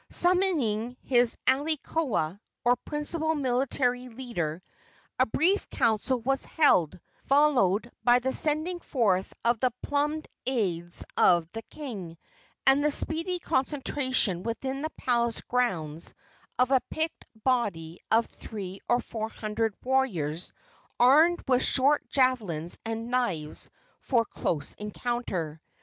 Summoning 0.09 0.97
his 1.03 1.37
alii 1.47 1.77
koa, 1.83 2.39
or 2.65 2.75
principal 2.75 3.35
military 3.35 4.09
leader, 4.09 4.63
a 5.19 5.27
brief 5.27 5.69
council 5.69 6.19
was 6.21 6.43
held, 6.43 6.99
followed 7.27 7.91
by 8.03 8.17
the 8.17 8.31
sending 8.33 8.79
forth 8.79 9.31
of 9.45 9.59
the 9.59 9.71
plumed 9.83 10.27
aids 10.47 11.05
of 11.17 11.47
the 11.51 11.61
king, 11.61 12.17
and 12.65 12.83
the 12.83 12.89
speedy 12.89 13.37
concentration 13.37 14.41
within 14.41 14.81
the 14.81 14.89
palace 14.97 15.39
grounds 15.41 16.15
of 16.57 16.71
a 16.71 16.81
picked 16.89 17.27
body 17.43 17.99
of 18.09 18.25
three 18.25 18.81
or 18.89 19.01
four 19.01 19.29
hundred 19.29 19.75
warriors 19.83 20.51
armed 20.99 21.43
with 21.47 21.61
short 21.61 22.09
javelins 22.09 22.75
and 22.85 23.11
knives 23.11 23.69
for 23.99 24.25
close 24.25 24.73
encounter. 24.73 25.61